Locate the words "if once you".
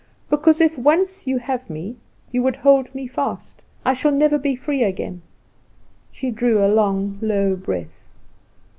0.59-1.37